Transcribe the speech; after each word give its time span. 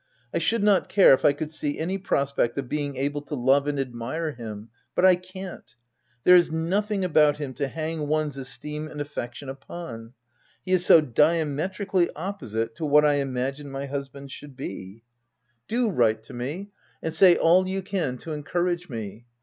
I 0.33 0.39
should 0.39 0.63
not 0.63 0.89
care 0.89 1.13
if 1.13 1.23
I 1.23 1.31
could 1.31 1.51
see 1.51 1.77
any 1.77 1.99
prospect 1.99 2.57
of 2.57 2.67
being 2.67 2.95
able 2.95 3.21
to 3.21 3.35
love 3.35 3.67
and 3.67 3.79
admire 3.79 4.31
him, 4.31 4.69
but 4.95 5.05
I 5.05 5.15
can't. 5.15 5.75
There 6.23 6.35
is 6.35 6.49
nothing 6.51 7.05
about 7.05 7.37
him 7.37 7.53
to 7.53 7.67
hang 7.67 8.07
one's 8.07 8.35
esteem 8.35 8.87
and 8.87 8.99
affection 8.99 9.47
upon: 9.47 10.13
he 10.65 10.71
is 10.71 10.83
so 10.83 11.01
diametrically 11.01 12.09
opposite 12.15 12.73
to 12.77 12.83
what 12.87 13.05
I 13.05 13.17
imagined 13.17 13.71
my 13.71 13.85
husband 13.85 14.31
should 14.31 14.57
be. 14.57 15.03
112 15.69 15.69
THE 15.69 15.75
TENANT 15.75 15.93
Do 15.95 15.95
write 15.95 16.23
to 16.23 16.33
me, 16.33 16.71
and 17.03 17.13
say 17.13 17.35
all 17.37 17.67
you 17.67 17.83
can 17.83 18.17
to 18.17 18.33
en 18.33 18.41
courage 18.41 18.89
me. 18.89 19.27